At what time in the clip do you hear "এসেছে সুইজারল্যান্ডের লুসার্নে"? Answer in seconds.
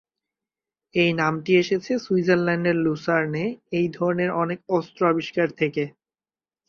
1.57-3.45